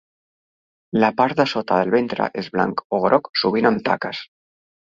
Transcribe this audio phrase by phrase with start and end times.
[1.03, 4.27] La part de sota del ventre és blanc o groc sovint amb taques.